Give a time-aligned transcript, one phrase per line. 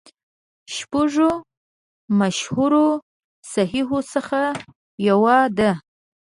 [0.75, 1.29] شپږو
[2.19, 2.87] مشهورو
[3.51, 4.41] صحیحو څخه
[5.07, 5.71] یوه ده.